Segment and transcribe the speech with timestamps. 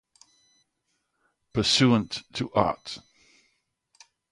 [1.53, 2.97] Pursuant to art.